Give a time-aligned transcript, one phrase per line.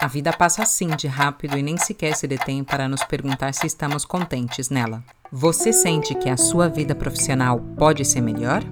[0.00, 3.66] A vida passa assim de rápido e nem sequer se detém para nos perguntar se
[3.66, 5.04] estamos contentes nela.
[5.30, 8.62] Você sente que a sua vida profissional pode ser melhor?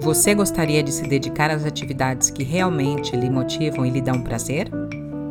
[0.00, 4.70] Você gostaria de se dedicar às atividades que realmente lhe motivam e lhe dão prazer?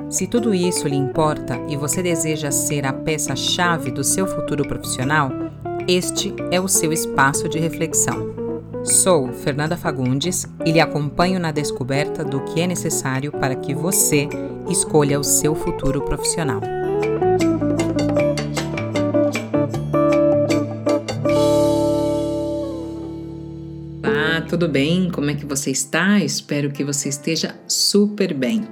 [0.10, 5.30] Se tudo isso lhe importa e você deseja ser a peça-chave do seu futuro profissional,
[5.88, 8.45] este é o seu espaço de reflexão.
[8.86, 14.30] Sou Fernanda Fagundes e lhe acompanho na descoberta do que é necessário para que você
[14.70, 16.62] escolha o seu futuro profissional.
[24.04, 25.10] Olá, tudo bem?
[25.10, 26.20] Como é que você está?
[26.20, 28.68] Espero que você esteja super bem.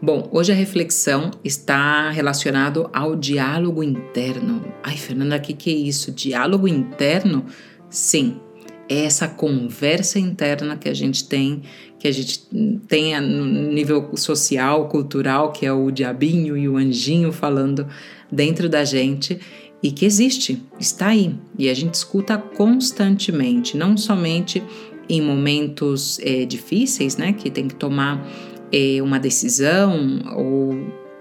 [0.00, 4.72] Bom, hoje a reflexão está relacionado ao diálogo interno.
[4.80, 6.12] Ai, Fernanda, o que, que é isso?
[6.12, 7.44] Diálogo interno?
[7.90, 8.40] Sim,
[8.88, 11.62] é essa conversa interna que a gente tem,
[11.98, 12.46] que a gente
[12.86, 17.86] tem no nível social, cultural, que é o diabinho e o anjinho falando
[18.30, 19.38] dentro da gente
[19.82, 21.34] e que existe, está aí.
[21.58, 24.62] E a gente escuta constantemente, não somente
[25.08, 28.26] em momentos é, difíceis, né, que tem que tomar
[28.72, 30.74] é, uma decisão ou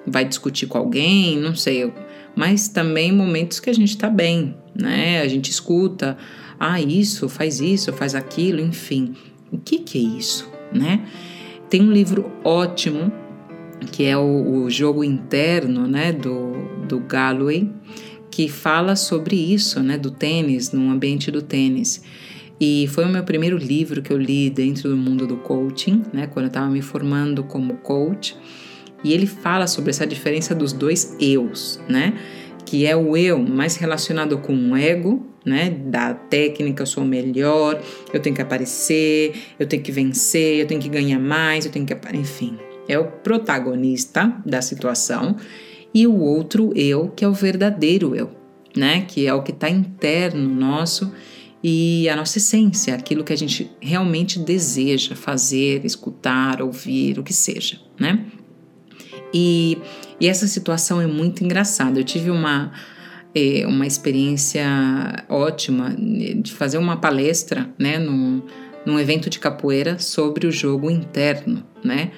[0.07, 1.91] vai discutir com alguém, não sei,
[2.35, 6.17] mas também momentos que a gente está bem, né, a gente escuta
[6.59, 9.15] ah, isso, faz isso, faz aquilo, enfim.
[9.51, 11.05] O que, que é isso, né?
[11.69, 13.11] Tem um livro ótimo
[13.91, 16.53] que é o, o jogo interno, né, do,
[16.87, 17.69] do Galloway,
[18.31, 22.03] que fala sobre isso, né, do tênis, no ambiente do tênis.
[22.59, 26.27] E foi o meu primeiro livro que eu li dentro do mundo do coaching, né,
[26.27, 28.35] quando eu estava me formando como coach.
[29.03, 32.17] E ele fala sobre essa diferença dos dois eus, né?
[32.65, 35.69] Que é o eu mais relacionado com o ego, né?
[35.69, 40.81] Da técnica, eu sou melhor, eu tenho que aparecer, eu tenho que vencer, eu tenho
[40.81, 41.95] que ganhar mais, eu tenho que.
[42.13, 45.35] Enfim, é o protagonista da situação.
[45.93, 48.31] E o outro eu, que é o verdadeiro eu,
[48.75, 49.05] né?
[49.07, 51.11] Que é o que está interno nosso
[51.67, 57.33] e a nossa essência, aquilo que a gente realmente deseja fazer, escutar, ouvir, o que
[57.33, 58.23] seja, né?
[59.33, 59.77] E,
[60.19, 61.99] e essa situação é muito engraçada.
[61.99, 62.71] Eu tive uma
[63.35, 64.65] é, uma experiência
[65.27, 65.93] ótima
[66.41, 68.41] de fazer uma palestra, né, num,
[68.85, 72.11] num evento de capoeira sobre o jogo interno, né,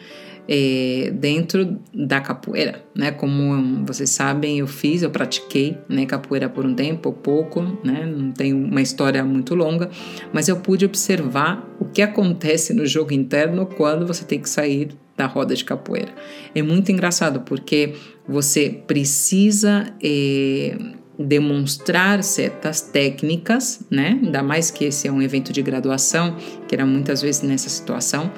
[0.47, 6.66] é, dentro da capoeira, né, como vocês sabem, eu fiz, eu pratiquei, né, capoeira por
[6.66, 9.90] um tempo, pouco, né, não tenho uma história muito longa,
[10.31, 14.91] mas eu pude observar o que acontece no jogo interno quando você tem que sair
[15.17, 16.13] da roda de capoeira.
[16.53, 17.95] É muito engraçado porque
[18.28, 20.78] você precisa é,
[21.17, 24.19] demonstrar certas técnicas, né?
[24.22, 28.31] Ainda mais que esse é um evento de graduação, que era muitas vezes nessa situação,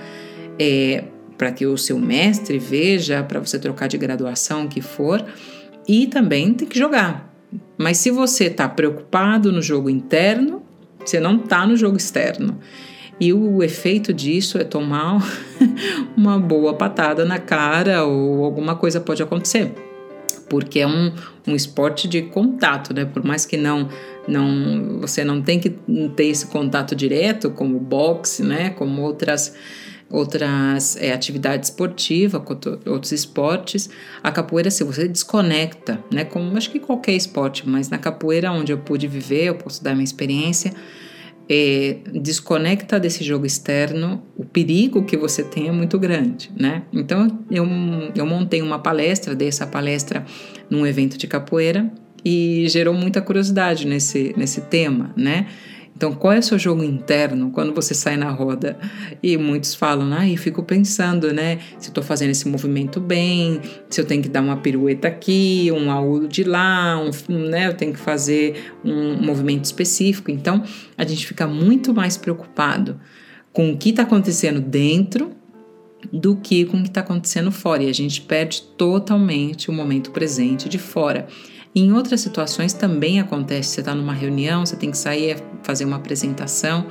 [0.57, 1.03] é,
[1.37, 5.23] para que o seu mestre veja, para você trocar de graduação, o que for,
[5.87, 7.29] e também tem que jogar.
[7.77, 10.63] Mas se você está preocupado no jogo interno,
[11.03, 12.59] você não está no jogo externo.
[13.19, 15.21] E o efeito disso é tomar
[16.15, 19.73] uma boa patada na cara ou alguma coisa pode acontecer
[20.49, 21.13] porque é um,
[21.47, 23.05] um esporte de contato, né?
[23.05, 23.87] Por mais que não,
[24.27, 25.69] não você não tem que
[26.15, 28.71] ter esse contato direto, como boxe, né?
[28.71, 29.53] Como outras
[30.11, 32.41] outras é, atividades esportivas,
[32.87, 33.91] outros esportes,
[34.23, 36.25] a capoeira se você desconecta, né?
[36.25, 39.93] Como acho que qualquer esporte, mas na capoeira onde eu pude viver, eu posso dar
[39.93, 40.73] minha experiência
[41.49, 46.83] é, desconecta desse jogo externo, o perigo que você tem é muito grande, né?
[46.93, 47.65] Então eu,
[48.15, 50.23] eu montei uma palestra, dei essa palestra
[50.69, 51.91] num evento de capoeira
[52.23, 55.47] e gerou muita curiosidade nesse, nesse tema, né?
[55.99, 58.79] Então, qual é o seu jogo interno quando você sai na roda?
[59.21, 61.59] E muitos falam, ah, eu fico pensando, né?
[61.77, 65.69] Se eu tô fazendo esse movimento bem, se eu tenho que dar uma pirueta aqui,
[65.73, 67.67] um aúdo de lá, um, né?
[67.67, 70.31] Eu tenho que fazer um movimento específico.
[70.31, 70.63] Então,
[70.97, 72.97] a gente fica muito mais preocupado
[73.51, 75.31] com o que está acontecendo dentro
[76.13, 77.83] do que com o que está acontecendo fora.
[77.83, 81.27] E a gente perde totalmente o momento presente de fora.
[81.75, 85.97] Em outras situações também acontece, você está numa reunião, você tem que sair fazer uma
[85.97, 86.87] apresentação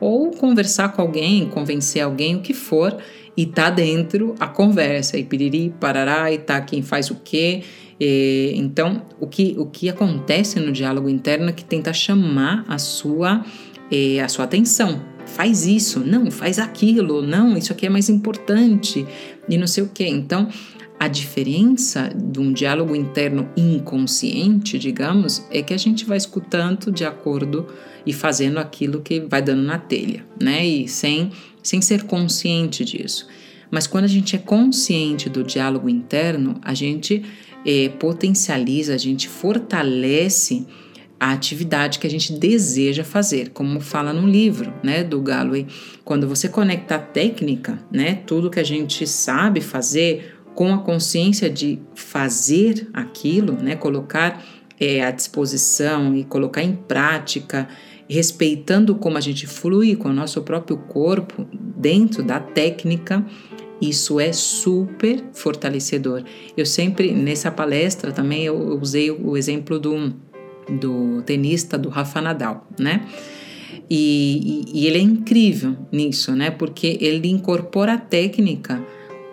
[0.00, 2.96] ou conversar com alguém, convencer alguém, o que for,
[3.36, 7.62] e tá dentro a conversa, e piriri, parará, e tá quem faz o quê.
[7.98, 12.78] E, então, o que, o que acontece no diálogo interno é que tenta chamar a
[12.78, 13.44] sua,
[14.22, 15.00] a sua atenção.
[15.26, 19.06] Faz isso, não, faz aquilo, não, isso aqui é mais importante,
[19.48, 20.06] e não sei o quê.
[20.06, 20.48] Então,
[20.98, 27.04] a diferença de um diálogo interno inconsciente, digamos, é que a gente vai escutando de
[27.04, 27.66] acordo
[28.06, 30.64] e fazendo aquilo que vai dando na telha, né?
[30.64, 31.30] E sem,
[31.62, 33.28] sem ser consciente disso.
[33.70, 37.22] Mas quando a gente é consciente do diálogo interno, a gente
[37.64, 40.66] é, potencializa, a gente fortalece
[41.18, 45.66] a atividade que a gente deseja fazer, como fala no livro, né, do Galloway.
[46.04, 51.50] Quando você conecta a técnica, né, tudo que a gente sabe fazer com a consciência
[51.50, 54.42] de fazer aquilo, né, colocar
[54.80, 57.68] é, à disposição e colocar em prática,
[58.08, 63.24] respeitando como a gente flui com o nosso próprio corpo dentro da técnica,
[63.82, 66.24] isso é super fortalecedor.
[66.56, 70.14] Eu sempre, nessa palestra também, eu usei o exemplo do,
[70.80, 73.06] do tenista, do Rafa Nadal, né?
[73.90, 76.50] E, e, e ele é incrível nisso, né?
[76.50, 78.82] Porque ele incorpora a técnica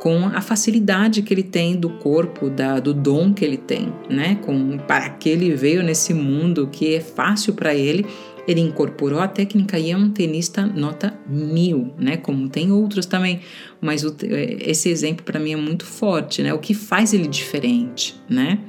[0.03, 4.35] com a facilidade que ele tem do corpo, da, do dom que ele tem, né?
[4.35, 8.05] Com, para que ele veio nesse mundo que é fácil para ele,
[8.45, 12.17] ele incorporou a técnica e é um tenista nota mil, né?
[12.17, 13.39] Como tem outros também,
[13.79, 14.13] mas o,
[14.59, 16.53] esse exemplo para mim é muito forte, né?
[16.53, 18.59] O que faz ele diferente, né?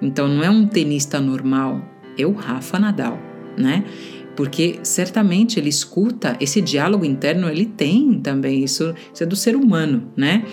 [0.00, 1.82] Então não é um tenista normal,
[2.16, 3.18] é o Rafa Nadal,
[3.58, 3.82] né?
[4.36, 9.56] porque certamente ele escuta esse diálogo interno, ele tem também isso, isso é do ser
[9.56, 10.44] humano, né?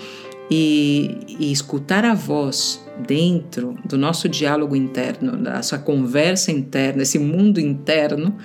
[0.56, 7.18] E, e, escutar a voz dentro do nosso diálogo interno, da sua conversa interna, esse
[7.18, 8.36] mundo interno,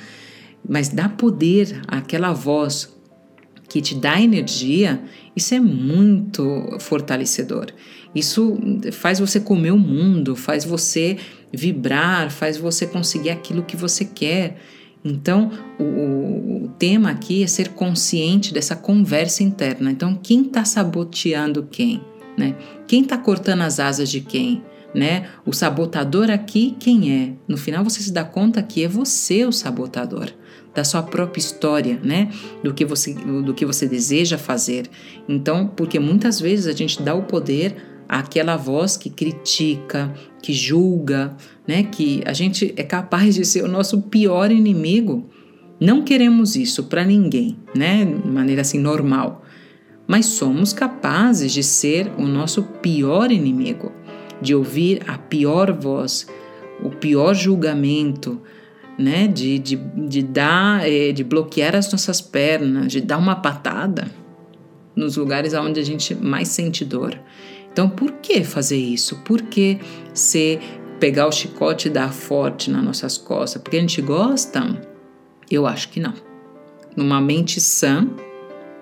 [0.67, 2.97] mas dá poder àquela voz
[3.69, 5.03] que te dá energia,
[5.35, 6.41] isso é muito
[6.79, 7.67] fortalecedor.
[8.15, 8.57] Isso
[8.91, 11.15] faz você comer o mundo, faz você
[11.53, 14.59] vibrar, faz você conseguir aquilo que você quer.
[15.03, 15.83] Então, o,
[16.65, 19.91] o, tema aqui é ser consciente dessa conversa interna.
[19.91, 22.01] Então, quem está saboteando quem?
[22.37, 22.55] Né?
[22.87, 24.63] Quem está cortando as asas de quem?
[24.93, 25.29] Né?
[25.45, 27.33] O sabotador aqui, quem é?
[27.47, 30.33] No final, você se dá conta que é você o sabotador
[30.73, 32.29] da sua própria história, né?
[32.63, 34.87] Do que você, do que você deseja fazer.
[35.27, 37.75] Então, porque muitas vezes a gente dá o poder
[38.09, 40.11] àquela voz que critica,
[40.41, 41.83] que julga, né?
[41.83, 45.29] Que a gente é capaz de ser o nosso pior inimigo.
[45.79, 48.03] Não queremos isso para ninguém, né?
[48.03, 49.45] De maneira assim normal.
[50.07, 53.91] Mas somos capazes de ser o nosso pior inimigo,
[54.41, 56.25] de ouvir a pior voz,
[56.83, 58.41] o pior julgamento,
[58.97, 59.27] né?
[59.27, 64.09] De, de, de dar, é, de bloquear as nossas pernas, de dar uma patada
[64.95, 67.17] nos lugares onde a gente mais sente dor.
[67.71, 69.17] Então, por que fazer isso?
[69.17, 69.79] Por que
[70.13, 70.59] ser
[70.99, 73.61] pegar o chicote e dar forte nas nossas costas?
[73.61, 74.81] Porque a gente gosta?
[75.49, 76.13] Eu acho que não.
[76.95, 78.07] Numa mente sã,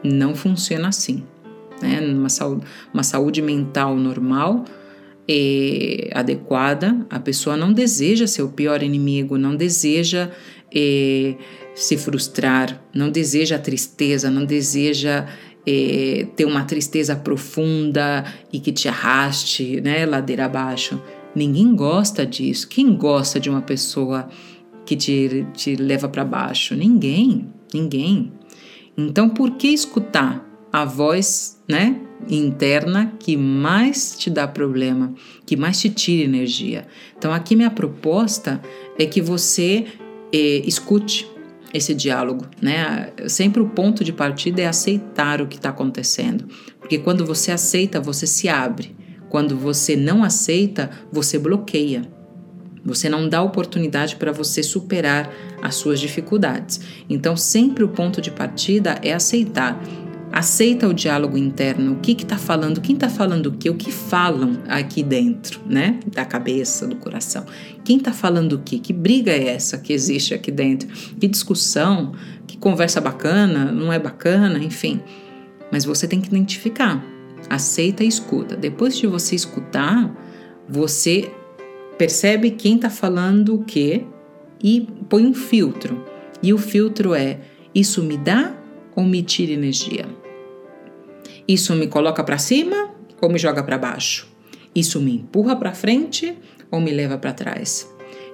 [0.03, 1.23] não funciona assim.
[1.81, 2.01] Né?
[2.01, 4.65] Numa saúde, uma saúde mental normal,
[5.27, 10.31] e adequada, a pessoa não deseja ser o pior inimigo, não deseja
[11.75, 15.27] se frustrar, não deseja a tristeza, não deseja
[15.67, 18.23] é, ter uma tristeza profunda
[18.53, 21.01] e que te arraste, né, ladeira abaixo.
[21.35, 22.69] Ninguém gosta disso.
[22.69, 24.29] Quem gosta de uma pessoa
[24.85, 26.73] que te, te leva para baixo?
[26.73, 28.31] Ninguém, ninguém.
[28.97, 31.99] Então, por que escutar a voz, né,
[32.29, 35.13] interna que mais te dá problema,
[35.45, 36.87] que mais te tira energia?
[37.17, 38.61] Então, aqui minha proposta
[38.97, 39.85] é que você
[40.31, 41.27] é, escute
[41.73, 43.11] esse diálogo, né?
[43.27, 46.47] Sempre o ponto de partida é aceitar o que está acontecendo,
[46.79, 48.95] porque quando você aceita, você se abre.
[49.29, 52.03] Quando você não aceita, você bloqueia.
[52.85, 55.29] Você não dá oportunidade para você superar
[55.61, 56.79] as suas dificuldades.
[57.09, 59.77] Então, sempre o ponto de partida é aceitar
[60.31, 63.91] aceita o diálogo interno, o que está falando, quem está falando o que, o que
[63.91, 65.99] falam aqui dentro, né?
[66.05, 67.45] Da cabeça, do coração.
[67.83, 68.79] Quem está falando o que?
[68.79, 70.87] Que briga é essa que existe aqui dentro?
[71.19, 72.13] Que discussão?
[72.45, 73.71] Que conversa bacana?
[73.71, 74.59] Não é bacana?
[74.59, 75.01] Enfim.
[75.71, 77.03] Mas você tem que identificar.
[77.49, 78.55] Aceita e escuta.
[78.55, 80.13] Depois de você escutar,
[80.67, 81.31] você
[81.97, 84.05] percebe quem está falando o que
[84.63, 86.03] e põe um filtro.
[86.41, 87.39] E o filtro é:
[87.73, 88.56] isso me dá
[89.21, 90.05] tira energia?
[91.47, 94.27] Isso me coloca para cima ou me joga para baixo?
[94.75, 96.35] Isso me empurra para frente
[96.71, 97.87] ou me leva para trás?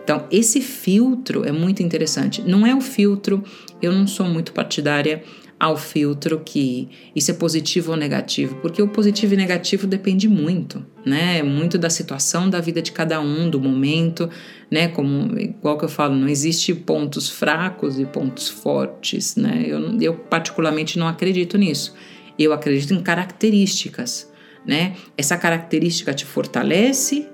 [0.04, 2.42] Então, esse filtro é muito interessante.
[2.42, 3.44] Não é o filtro,
[3.82, 5.24] eu não sou muito partidária
[5.64, 10.86] ao filtro que isso é positivo ou negativo, porque o positivo e negativo depende muito,
[11.06, 11.42] né?
[11.42, 14.30] Muito da situação da vida de cada um, do momento,
[14.70, 14.90] né?
[14.90, 19.64] Como igual que eu falo, não existe pontos fracos e pontos fortes, né?
[19.66, 21.96] Eu, eu particularmente não acredito nisso.
[22.38, 24.30] Eu acredito em características,
[24.68, 24.98] né?
[25.18, 27.26] Essa característica te fortalece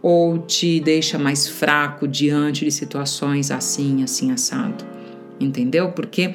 [0.00, 4.86] ou te deixa mais fraco diante de situações assim, assim assado?
[5.38, 5.92] Entendeu?
[5.92, 6.34] Porque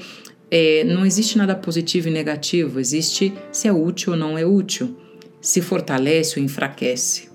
[0.56, 4.96] é, não existe nada positivo e negativo, existe se é útil ou não é útil,
[5.42, 7.34] se fortalece ou enfraquece.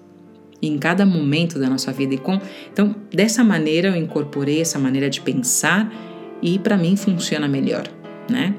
[0.62, 2.14] Em cada momento da nossa vida.
[2.14, 2.40] E com,
[2.72, 5.92] então, dessa maneira eu incorporei essa maneira de pensar
[6.40, 7.88] e para mim funciona melhor,
[8.30, 8.54] né?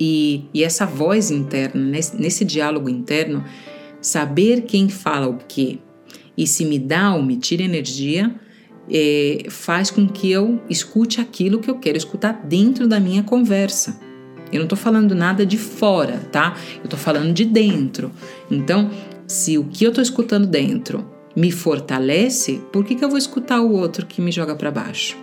[0.00, 3.44] E, e essa voz interna, nesse, nesse diálogo interno,
[4.00, 5.80] saber quem fala o que
[6.36, 8.32] e se me dá ou me tira energia,
[8.90, 13.98] é, faz com que eu escute aquilo que eu quero escutar dentro da minha conversa.
[14.52, 16.56] Eu não estou falando nada de fora, tá?
[16.78, 18.10] Eu estou falando de dentro.
[18.50, 18.90] Então,
[19.26, 21.04] se o que eu estou escutando dentro
[21.36, 25.16] me fortalece, por que, que eu vou escutar o outro que me joga para baixo?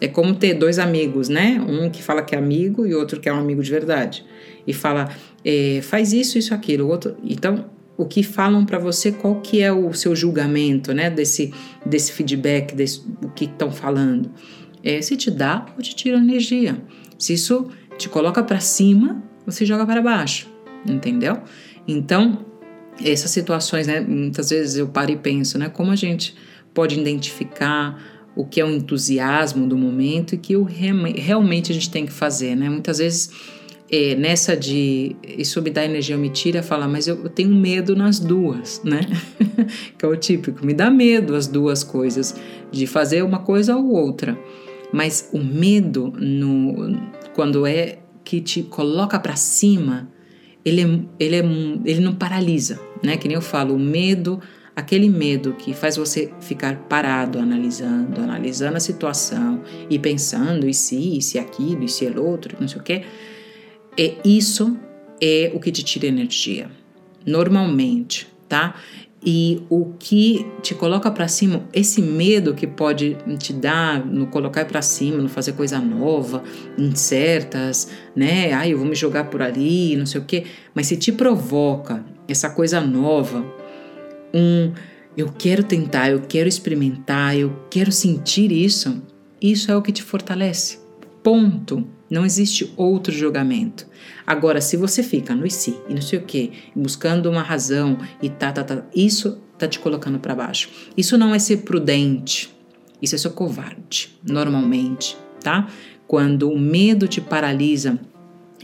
[0.00, 1.64] É como ter dois amigos, né?
[1.68, 4.24] Um que fala que é amigo e outro que é um amigo de verdade.
[4.66, 5.10] E fala,
[5.44, 6.86] é, faz isso, isso, aquilo.
[6.86, 11.10] O outro, então, o que falam para você, qual que é o seu julgamento, né?
[11.10, 11.52] Desse,
[11.84, 14.30] desse feedback, desse, o que estão falando.
[14.82, 16.82] É, se te dá ou te tira energia.
[17.18, 17.68] Se isso
[17.98, 20.50] te coloca para cima, você joga para baixo,
[20.86, 21.38] entendeu?
[21.86, 22.44] Então,
[23.04, 24.00] essas situações, né?
[24.00, 25.68] Muitas vezes eu paro e penso, né?
[25.68, 26.34] Como a gente
[26.74, 28.02] pode identificar
[28.34, 32.12] o que é o entusiasmo do momento e que o realmente a gente tem que
[32.12, 32.68] fazer, né?
[32.68, 33.30] Muitas vezes
[33.92, 37.54] é, nessa de isso me dá energia ou me tira, fala, mas eu, eu tenho
[37.54, 39.00] medo nas duas, né?
[39.98, 42.34] que é o típico, me dá medo as duas coisas,
[42.70, 44.38] de fazer uma coisa ou outra.
[44.90, 46.98] Mas o medo, no,
[47.34, 50.08] quando é que te coloca para cima,
[50.64, 51.44] ele, é, ele, é,
[51.84, 53.18] ele não paralisa, né?
[53.18, 54.40] Que nem eu falo, o medo
[54.74, 61.18] aquele medo que faz você ficar parado analisando, analisando a situação e pensando e se,
[61.18, 63.02] e se aquilo, e se é outro, não sei o que,
[63.98, 64.76] é isso
[65.20, 66.70] é o que te tira energia,
[67.24, 68.74] normalmente, tá?
[69.24, 74.64] E o que te coloca para cima, esse medo que pode te dar no colocar
[74.64, 76.42] para cima, no fazer coisa nova,
[76.76, 78.52] incertas, né?
[78.52, 80.44] Ai, eu vou me jogar por ali, não sei o quê.
[80.74, 83.46] Mas se te provoca essa coisa nova,
[84.34, 84.72] um
[85.16, 89.02] eu quero tentar, eu quero experimentar, eu quero sentir isso,
[89.40, 90.78] isso é o que te fortalece.
[91.22, 91.86] Ponto.
[92.12, 93.86] Não existe outro julgamento.
[94.26, 97.96] Agora, se você fica no e si e não sei o que, buscando uma razão
[98.20, 100.68] e tá, tá, tá, isso tá te colocando para baixo.
[100.94, 102.54] Isso não é ser prudente.
[103.00, 105.66] Isso é ser covarde, normalmente, tá?
[106.06, 107.98] Quando o medo te paralisa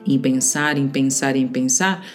[0.07, 2.07] em pensar, em pensar, em pensar,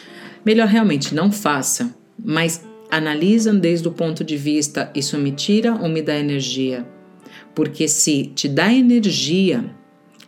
[0.46, 5.90] melhor realmente não faça, mas analisam desde o ponto de vista isso me tira ou
[5.90, 6.88] me dá energia?
[7.56, 9.82] Porque se te dá energia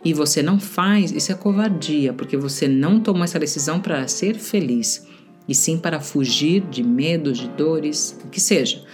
[0.06, 4.36] e você não faz, isso é covardia, porque você não tomou essa decisão para ser
[4.36, 5.04] feliz,
[5.48, 8.84] e sim para fugir de medos, de dores, o que seja.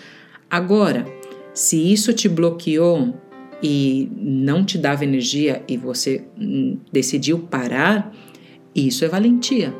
[0.50, 1.06] Agora,
[1.52, 3.14] se isso te bloqueou
[3.62, 8.10] e não te dava energia e você hum, decidiu parar,
[8.74, 9.74] isso é valentia.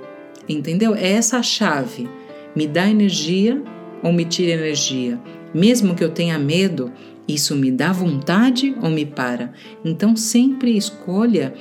[0.47, 0.95] Entendeu?
[0.95, 2.07] É essa a chave.
[2.55, 3.63] Me dá energia
[4.03, 5.19] ou me tira energia?
[5.55, 6.93] Mesmo que eu tenha medo,
[7.27, 9.53] isso me dá vontade ou me para?
[9.85, 11.55] Então sempre escolha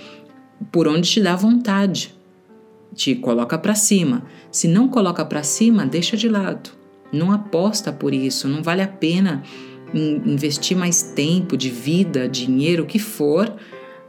[0.71, 2.13] por onde te dá vontade.
[2.93, 4.23] Te coloca para cima.
[4.51, 6.71] Se não coloca para cima, deixa de lado.
[7.11, 9.43] Não aposta por isso, não vale a pena
[9.93, 13.53] investir mais tempo de vida, dinheiro, o que for,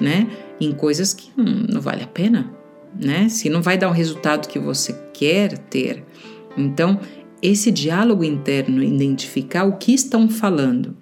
[0.01, 0.29] né,
[0.61, 2.53] em coisas que hum, não vale a pena,
[2.95, 3.29] né?
[3.29, 6.05] Se não vai dar o resultado que você quer ter.
[6.57, 7.01] Então,
[7.41, 10.97] esse diálogo interno, identificar o que estão falando,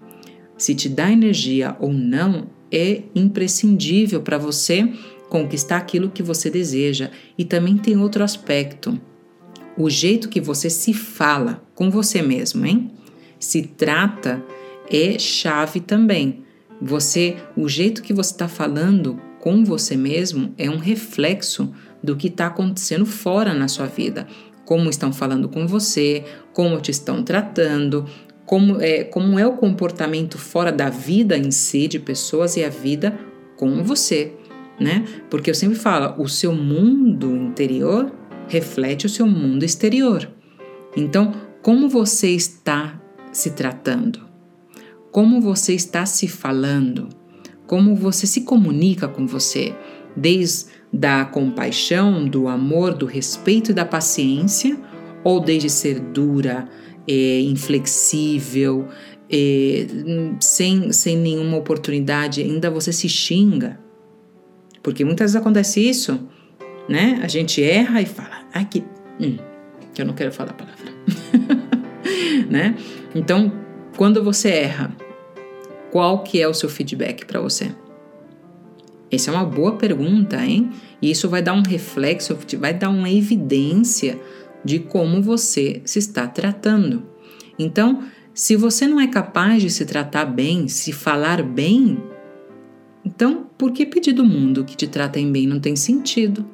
[0.60, 4.92] se te dá energia ou não, é imprescindível para você
[5.30, 7.10] conquistar aquilo que você deseja.
[7.38, 9.00] E também tem outro aspecto:
[9.74, 12.90] o jeito que você se fala com você mesmo, hein?
[13.38, 14.44] Se trata
[14.90, 16.44] é chave também.
[16.82, 21.72] Você, o jeito que você está falando com você mesmo é um reflexo
[22.04, 24.26] do que está acontecendo fora na sua vida
[24.70, 28.06] como estão falando com você, como te estão tratando,
[28.50, 32.68] como é, como é o comportamento fora da vida em si de pessoas e a
[32.68, 33.16] vida
[33.56, 34.32] com você,
[34.80, 35.04] né?
[35.30, 38.12] Porque eu sempre falo, o seu mundo interior
[38.48, 40.28] reflete o seu mundo exterior.
[40.96, 44.18] Então, como você está se tratando?
[45.12, 47.08] Como você está se falando?
[47.68, 49.72] Como você se comunica com você?
[50.16, 54.76] Desde da compaixão, do amor, do respeito e da paciência,
[55.22, 56.68] ou desde ser dura,
[57.10, 58.86] é, inflexível,
[59.28, 59.84] é,
[60.40, 63.80] sem, sem nenhuma oportunidade, ainda você se xinga.
[64.80, 66.20] Porque muitas vezes acontece isso,
[66.88, 67.18] né?
[67.20, 68.84] A gente erra e fala, ai que.
[69.20, 69.36] Hum,
[69.92, 70.92] que eu não quero falar a palavra.
[72.48, 72.76] né?
[73.12, 73.52] Então,
[73.96, 74.96] quando você erra,
[75.90, 77.72] qual que é o seu feedback para você?
[79.10, 80.70] Essa é uma boa pergunta, hein?
[81.02, 84.16] E isso vai dar um reflexo, vai dar uma evidência
[84.64, 87.06] de como você se está tratando.
[87.58, 92.02] Então, se você não é capaz de se tratar bem, se falar bem,
[93.04, 95.46] então por que pedir do mundo que te tratem bem?
[95.46, 96.46] Não tem sentido.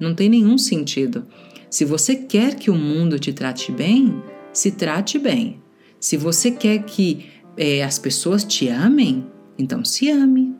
[0.00, 1.26] Não tem nenhum sentido.
[1.70, 5.60] Se você quer que o mundo te trate bem, se trate bem.
[6.00, 9.26] Se você quer que é, as pessoas te amem,
[9.58, 10.54] então se ame.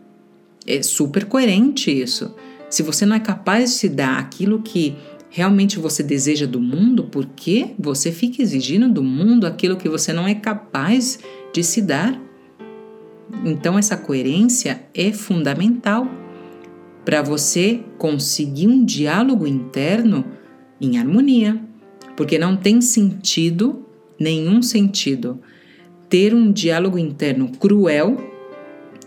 [0.66, 2.34] É super coerente isso.
[2.70, 4.96] Se você não é capaz de se dar aquilo que
[5.34, 10.12] realmente você deseja do mundo, por que você fica exigindo do mundo aquilo que você
[10.12, 11.18] não é capaz
[11.52, 12.16] de se dar?
[13.44, 16.08] Então, essa coerência é fundamental
[17.04, 20.24] para você conseguir um diálogo interno
[20.80, 21.60] em harmonia,
[22.16, 23.84] porque não tem sentido,
[24.20, 25.40] nenhum sentido,
[26.08, 28.30] ter um diálogo interno cruel,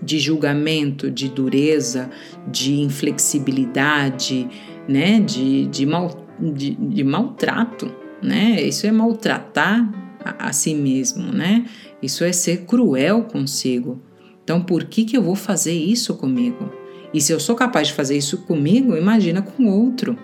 [0.03, 2.09] de julgamento, de dureza,
[2.51, 4.47] de inflexibilidade,
[4.87, 8.61] né, de, de, mal, de, de maltrato, né?
[8.61, 9.89] Isso é maltratar
[10.23, 11.65] a, a, si mesmo, né?
[12.01, 14.01] Isso é ser cruel consigo.
[14.43, 16.71] Então, por que, que eu vou fazer isso comigo?
[17.13, 20.17] E se eu sou capaz de fazer isso comigo, imagina com outro.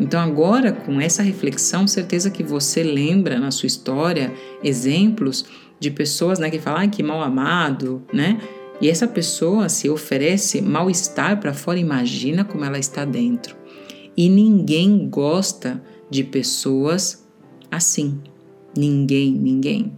[0.00, 4.32] Então, agora, com essa reflexão, certeza que você lembra na sua história
[4.62, 5.44] exemplos
[5.78, 8.38] de pessoas né, que falam ah, que mal amado, né?
[8.80, 13.61] E essa pessoa se oferece mal-estar para fora, imagina como ela está dentro.
[14.16, 17.26] E ninguém gosta de pessoas
[17.70, 18.20] assim.
[18.76, 19.96] Ninguém, ninguém.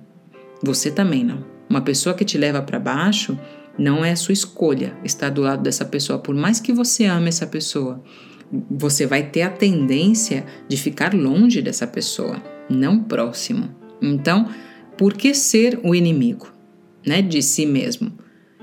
[0.63, 1.45] Você também não.
[1.69, 3.39] Uma pessoa que te leva para baixo
[3.79, 7.47] não é sua escolha estar do lado dessa pessoa, por mais que você ame essa
[7.47, 8.03] pessoa.
[8.71, 12.41] Você vai ter a tendência de ficar longe dessa pessoa,
[12.71, 13.71] não próximo.
[14.01, 14.49] Então,
[14.97, 16.53] por que ser o inimigo,
[17.05, 18.13] né, de si mesmo?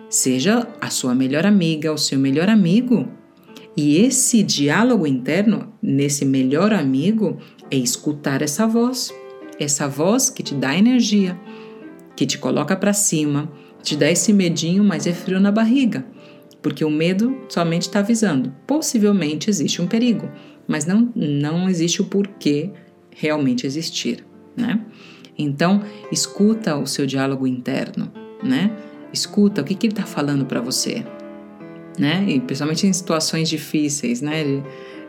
[0.09, 3.07] Seja a sua melhor amiga, o seu melhor amigo.
[3.75, 7.37] E esse diálogo interno, nesse melhor amigo,
[7.69, 9.13] é escutar essa voz,
[9.59, 11.39] essa voz que te dá energia,
[12.15, 13.51] que te coloca para cima,
[13.81, 16.05] te dá esse medinho, mas é frio na barriga,
[16.61, 18.53] porque o medo somente está avisando.
[18.67, 20.29] Possivelmente existe um perigo,
[20.67, 22.71] mas não, não existe o porquê
[23.09, 24.85] realmente existir, né?
[25.37, 25.81] Então,
[26.11, 28.11] escuta o seu diálogo interno,
[28.43, 28.75] né?
[29.13, 31.05] Escuta o que, que ele está falando para você,
[31.97, 32.25] né?
[32.27, 34.63] E principalmente em situações difíceis, né?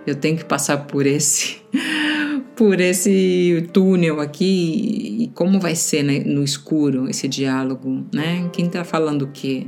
[0.07, 1.59] Eu tenho que passar por esse
[2.57, 8.49] por esse túnel aqui e como vai ser né, no escuro esse diálogo, né?
[8.53, 9.67] Quem está falando o quê?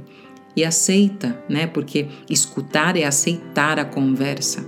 [0.57, 1.67] E aceita, né?
[1.67, 4.65] Porque escutar é aceitar a conversa.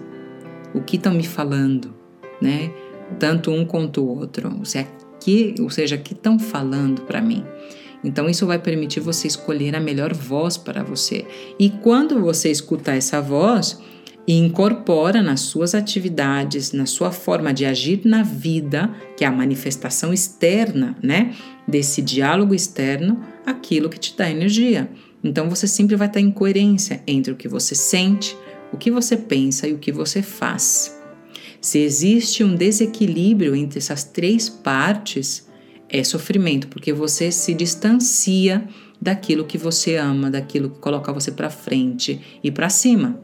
[0.75, 1.95] O que estão me falando,
[2.41, 2.71] né?
[3.19, 4.53] Tanto um quanto o outro.
[4.59, 4.89] Ou seja,
[5.21, 7.45] que, ou seja, que estão falando para mim.
[8.05, 11.27] Então, isso vai permitir você escolher a melhor voz para você.
[11.59, 13.79] E quando você escutar essa voz,
[14.27, 19.33] e incorpora nas suas atividades, na sua forma de agir na vida, que é a
[19.33, 21.35] manifestação externa, né,
[21.67, 24.91] desse diálogo externo, aquilo que te dá energia.
[25.23, 28.37] Então você sempre vai estar em coerência entre o que você sente,
[28.73, 30.93] o que você pensa e o que você faz.
[31.61, 35.46] Se existe um desequilíbrio entre essas três partes,
[35.89, 38.67] é sofrimento, porque você se distancia
[39.01, 43.21] daquilo que você ama, daquilo que coloca você para frente e para cima.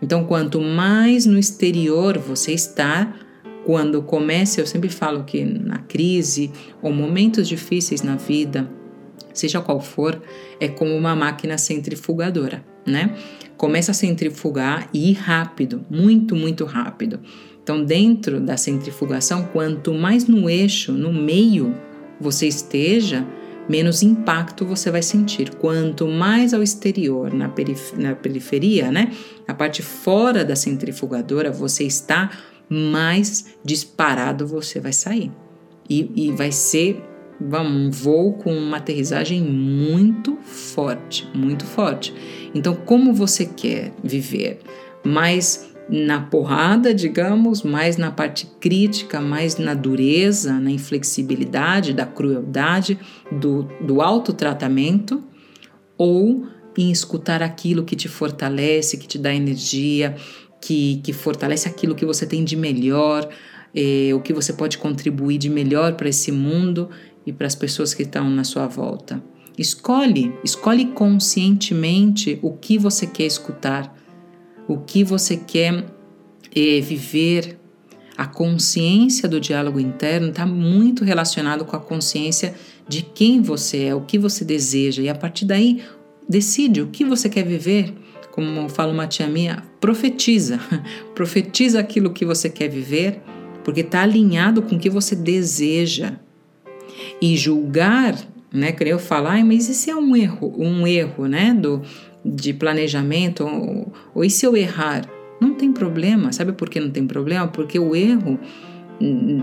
[0.00, 3.14] Então, quanto mais no exterior você está,
[3.64, 6.50] quando começa, eu sempre falo que na crise
[6.80, 8.68] ou momentos difíceis na vida,
[9.32, 10.20] seja qual for,
[10.58, 13.14] é como uma máquina centrifugadora, né?
[13.56, 17.20] Começa a centrifugar e ir rápido, muito, muito rápido.
[17.62, 21.74] Então, dentro da centrifugação, quanto mais no eixo, no meio
[22.20, 23.26] você esteja,
[23.68, 25.54] menos impacto você vai sentir.
[25.56, 29.12] Quanto mais ao exterior, na, perif na periferia, né,
[29.46, 32.30] a parte fora da centrifugadora, você está,
[32.68, 35.30] mais disparado você vai sair.
[35.88, 37.02] E, e vai ser
[37.40, 42.14] vamos, um voo com uma aterrissagem muito forte, muito forte.
[42.54, 44.60] Então, como você quer viver?
[45.04, 52.98] Mais na porrada, digamos, mais na parte crítica, mais na dureza, na inflexibilidade, da crueldade,
[53.30, 55.22] do, do autotratamento,
[55.98, 60.16] ou em escutar aquilo que te fortalece, que te dá energia,
[60.60, 63.28] que, que fortalece aquilo que você tem de melhor,
[63.74, 66.88] eh, o que você pode contribuir de melhor para esse mundo
[67.26, 69.22] e para as pessoas que estão na sua volta.
[69.58, 73.94] Escolhe, escolhe conscientemente o que você quer escutar
[74.68, 75.84] o que você quer
[76.54, 77.58] é, viver.
[78.16, 82.54] A consciência do diálogo interno está muito relacionado com a consciência
[82.86, 85.82] de quem você é, o que você deseja, e a partir daí
[86.28, 87.92] decide o que você quer viver,
[88.30, 90.60] como fala uma tia minha, profetiza.
[91.14, 93.20] profetiza aquilo que você quer viver,
[93.64, 96.14] porque está alinhado com o que você deseja.
[97.20, 98.16] E julgar,
[98.52, 98.72] né?
[98.72, 101.54] Que eu falar, mas isso é um erro, um erro, né?
[101.54, 101.82] Do,
[102.24, 105.08] de planejamento, ou, ou e se eu errar?
[105.40, 106.32] Não tem problema.
[106.32, 107.48] Sabe por que não tem problema?
[107.48, 108.38] Porque o erro,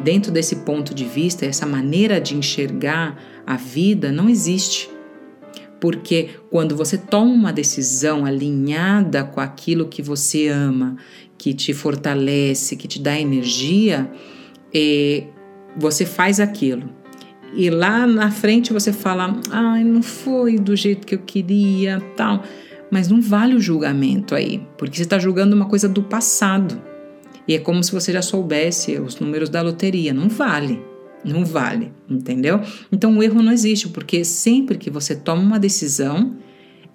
[0.04, 4.90] dentro desse ponto de vista, essa maneira de enxergar a vida, não existe.
[5.80, 10.98] Porque quando você toma uma decisão alinhada com aquilo que você ama,
[11.38, 14.10] que te fortalece, que te dá energia,
[14.74, 15.24] é,
[15.78, 16.90] você faz aquilo.
[17.54, 22.44] E lá na frente você fala: ai, não foi do jeito que eu queria, tal.
[22.92, 26.82] Mas não vale o julgamento aí, porque você está julgando uma coisa do passado.
[27.48, 30.14] E é como se você já soubesse os números da loteria.
[30.14, 30.82] Não vale.
[31.24, 32.62] Não vale, entendeu?
[32.92, 36.38] Então o erro não existe, porque sempre que você toma uma decisão,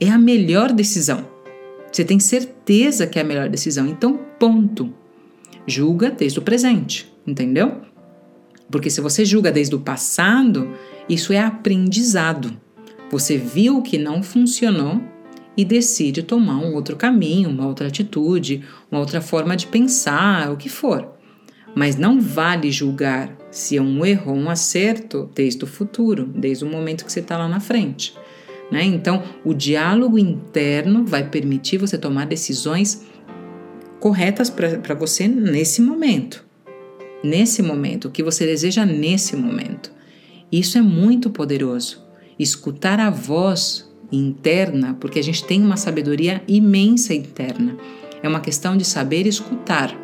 [0.00, 1.28] é a melhor decisão.
[1.92, 3.87] Você tem certeza que é a melhor decisão.
[3.87, 4.92] Então, ponto.
[5.66, 7.80] Julga desde o presente, entendeu?
[8.70, 10.70] Porque se você julga desde o passado,
[11.09, 12.57] isso é aprendizado.
[13.11, 15.00] Você viu que não funcionou
[15.56, 20.56] e decide tomar um outro caminho, uma outra atitude, uma outra forma de pensar, o
[20.56, 21.12] que for.
[21.74, 26.64] Mas não vale julgar se é um erro ou um acerto desde o futuro, desde
[26.64, 28.14] o momento que você está lá na frente.
[28.70, 28.84] Né?
[28.84, 33.06] Então, o diálogo interno vai permitir você tomar decisões
[34.00, 36.44] corretas para você nesse momento.
[37.22, 39.92] Nesse momento, o que você deseja nesse momento.
[40.52, 42.04] Isso é muito poderoso.
[42.38, 47.76] Escutar a voz interna, porque a gente tem uma sabedoria imensa interna.
[48.22, 49.94] É uma questão de saber escutar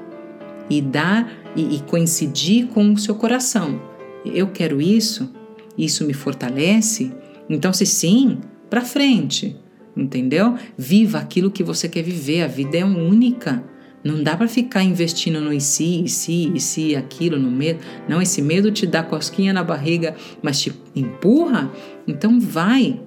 [0.68, 3.80] e dar e, e coincidir com o seu coração.
[4.24, 5.32] Eu quero isso,
[5.76, 7.12] isso me fortalece.
[7.48, 9.56] Então, se sim, para frente,
[9.96, 10.54] entendeu?
[10.76, 12.42] Viva aquilo que você quer viver.
[12.42, 13.64] A vida é única.
[14.02, 17.80] Não dá para ficar investindo no e se, e se, e se, aquilo, no medo.
[18.08, 21.70] Não, esse medo te dá cosquinha na barriga, mas te empurra.
[22.06, 22.98] Então vai,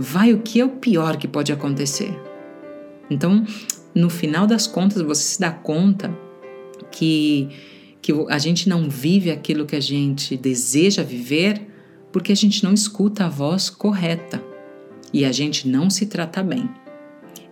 [0.00, 2.16] vai o que é o pior que pode acontecer.
[3.10, 3.44] Então,
[3.94, 6.16] no final das contas, você se dá conta
[6.90, 7.48] que,
[8.00, 11.66] que a gente não vive aquilo que a gente deseja viver
[12.12, 14.42] porque a gente não escuta a voz correta
[15.12, 16.68] e a gente não se trata bem.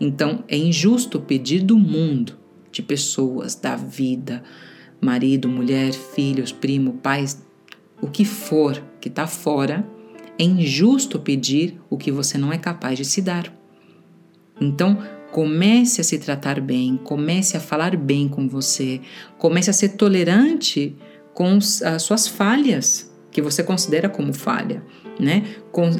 [0.00, 2.38] Então é injusto pedir do mundo,
[2.70, 4.42] de pessoas, da vida,
[5.00, 7.42] marido, mulher, filhos, primo, pais,
[8.00, 9.86] o que for que está fora,
[10.38, 13.52] é injusto pedir o que você não é capaz de se dar.
[14.60, 14.98] Então,
[15.36, 19.02] Comece a se tratar bem, comece a falar bem com você,
[19.36, 20.96] comece a ser tolerante
[21.34, 24.82] com as suas falhas, que você considera como falha,
[25.20, 25.44] né?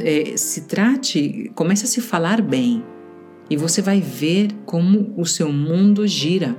[0.03, 2.83] É, se trate, comece a se falar bem
[3.51, 6.57] e você vai ver como o seu mundo gira.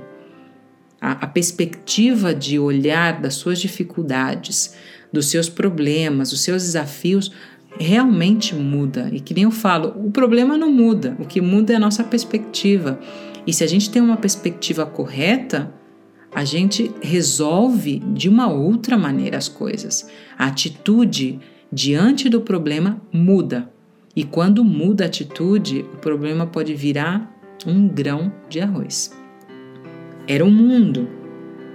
[1.00, 4.76] A, a perspectiva de olhar das suas dificuldades,
[5.12, 7.32] dos seus problemas, dos seus desafios
[7.78, 9.08] realmente muda.
[9.12, 12.04] E que nem eu falo, o problema não muda, o que muda é a nossa
[12.04, 12.98] perspectiva.
[13.46, 15.72] E se a gente tem uma perspectiva correta,
[16.34, 20.08] a gente resolve de uma outra maneira as coisas.
[20.38, 21.40] A atitude
[21.72, 23.70] diante do problema muda.
[24.14, 27.34] E quando muda a atitude, o problema pode virar
[27.66, 29.16] um grão de arroz.
[30.26, 31.08] Era um mundo,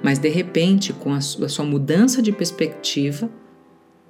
[0.04, 3.30] mas de repente, com a sua mudança de perspectiva,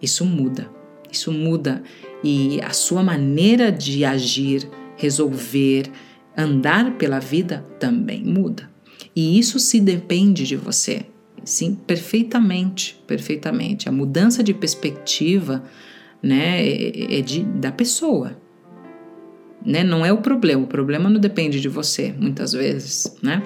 [0.01, 0.82] isso muda.
[1.13, 1.83] Isso muda
[2.23, 5.91] e a sua maneira de agir, resolver,
[6.35, 8.69] andar pela vida também muda.
[9.15, 11.05] E isso se depende de você.
[11.43, 13.87] Sim, perfeitamente, perfeitamente.
[13.87, 15.63] A mudança de perspectiva,
[16.21, 18.35] né, é, é de, da pessoa.
[19.63, 19.83] Né?
[19.83, 23.43] Não é o problema, o problema não depende de você, muitas vezes, né?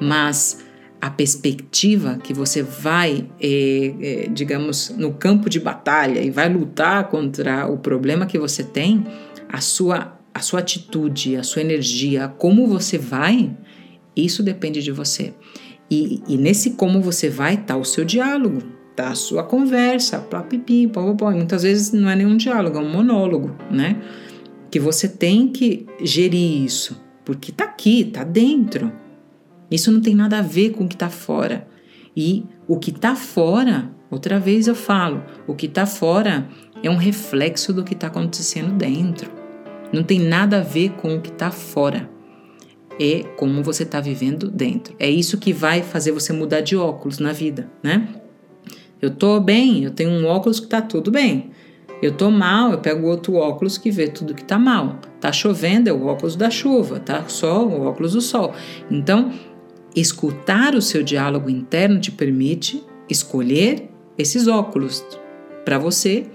[0.00, 0.64] Mas
[1.00, 7.08] a perspectiva que você vai, é, é, digamos, no campo de batalha e vai lutar
[7.08, 9.06] contra o problema que você tem,
[9.48, 13.56] a sua, a sua atitude, a sua energia, como você vai,
[14.16, 15.32] isso depende de você.
[15.90, 18.62] E, e nesse como você vai está o seu diálogo,
[18.94, 21.30] tá a sua conversa, plá, pipi, pó, pó, pó.
[21.30, 24.02] Muitas vezes não é nenhum diálogo, é um monólogo, né?
[24.70, 28.92] Que você tem que gerir isso, porque tá aqui, tá dentro.
[29.70, 31.66] Isso não tem nada a ver com o que está fora.
[32.16, 36.48] E o que está fora, outra vez eu falo, o que está fora
[36.82, 39.30] é um reflexo do que está acontecendo dentro.
[39.92, 42.08] Não tem nada a ver com o que está fora.
[43.00, 44.94] É como você está vivendo dentro.
[44.98, 48.08] É isso que vai fazer você mudar de óculos na vida, né?
[49.00, 51.52] Eu tô bem, eu tenho um óculos que tá tudo bem.
[52.00, 54.98] Eu tô mal, eu pego outro óculos que vê tudo que tá mal.
[55.20, 58.54] Tá chovendo, é o óculos da chuva, tá sol, o óculos do sol.
[58.90, 59.32] Então,
[59.94, 65.04] escutar o seu diálogo interno te permite escolher esses óculos
[65.64, 66.26] para você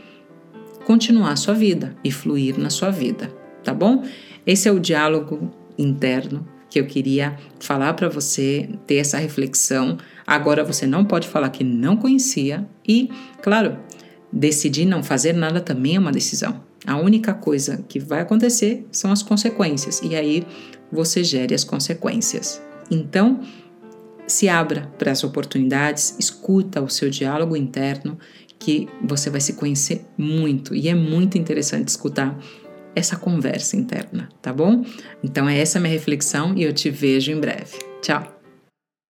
[0.85, 4.03] continuar sua vida e fluir na sua vida, tá bom?
[4.45, 9.97] Esse é o diálogo interno que eu queria falar para você, ter essa reflexão.
[10.25, 13.09] Agora você não pode falar que não conhecia e,
[13.41, 13.77] claro,
[14.31, 16.63] decidir não fazer nada também é uma decisão.
[16.85, 20.45] A única coisa que vai acontecer são as consequências e aí
[20.91, 22.61] você gere as consequências.
[22.89, 23.41] Então,
[24.27, 28.17] se abra para as oportunidades, escuta o seu diálogo interno
[28.57, 32.37] que você vai se conhecer muito e é muito interessante escutar
[32.95, 34.85] essa conversa interna, tá bom?
[35.23, 37.77] Então é essa minha reflexão e eu te vejo em breve.
[38.01, 38.32] Tchau.